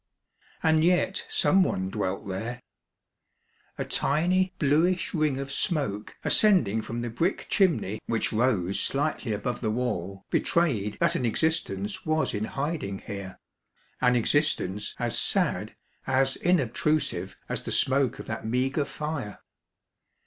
And 0.63 0.83
yet 0.83 1.27
some 1.29 1.61
one 1.61 1.91
dwelt 1.91 2.27
there. 2.27 2.59
A 3.77 3.85
tiny 3.85 4.51
bluish 4.57 5.13
ring 5.13 5.37
of 5.37 5.51
smoke 5.51 6.17
ascending 6.23 6.81
from 6.81 7.01
the 7.01 7.09
brick 7.11 7.45
chimney 7.49 8.01
which 8.07 8.33
rose 8.33 8.79
slightly 8.79 9.31
above 9.31 9.61
the 9.61 9.69
wall, 9.69 10.25
betrayed 10.31 10.97
that 11.01 11.13
an 11.13 11.23
existence 11.23 12.03
was 12.03 12.33
in 12.33 12.45
hiding 12.45 12.97
here,— 12.97 13.37
an 14.01 14.15
existence 14.15 14.95
as 14.97 15.15
sad, 15.15 15.75
as 16.07 16.35
inobtrusive 16.37 17.35
as 17.47 17.61
the 17.61 17.71
smoke 17.71 18.17
of 18.17 18.25
that 18.25 18.43
meagre 18.43 18.85
fire. 18.85 19.41